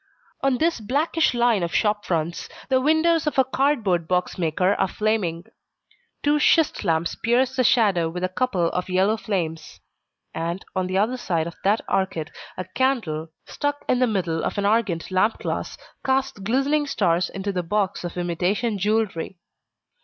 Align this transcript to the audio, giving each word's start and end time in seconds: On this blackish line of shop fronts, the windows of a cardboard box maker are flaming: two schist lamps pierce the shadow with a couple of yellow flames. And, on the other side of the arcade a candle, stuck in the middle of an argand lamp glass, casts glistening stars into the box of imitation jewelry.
On 0.41 0.57
this 0.57 0.79
blackish 0.79 1.35
line 1.35 1.61
of 1.61 1.75
shop 1.75 2.05
fronts, 2.07 2.49
the 2.69 2.81
windows 2.81 3.27
of 3.27 3.37
a 3.37 3.43
cardboard 3.45 4.07
box 4.07 4.35
maker 4.35 4.73
are 4.73 4.87
flaming: 4.87 5.43
two 6.23 6.39
schist 6.39 6.83
lamps 6.83 7.13
pierce 7.13 7.55
the 7.55 7.63
shadow 7.63 8.09
with 8.09 8.23
a 8.23 8.27
couple 8.29 8.69
of 8.71 8.89
yellow 8.89 9.15
flames. 9.15 9.79
And, 10.33 10.65
on 10.75 10.87
the 10.87 10.97
other 10.97 11.17
side 11.17 11.45
of 11.45 11.53
the 11.63 11.79
arcade 11.87 12.31
a 12.57 12.65
candle, 12.73 13.27
stuck 13.45 13.85
in 13.87 13.99
the 13.99 14.07
middle 14.07 14.43
of 14.43 14.57
an 14.57 14.63
argand 14.65 15.11
lamp 15.11 15.37
glass, 15.37 15.77
casts 16.03 16.39
glistening 16.39 16.87
stars 16.87 17.29
into 17.29 17.51
the 17.51 17.61
box 17.61 18.03
of 18.03 18.17
imitation 18.17 18.79
jewelry. 18.79 19.37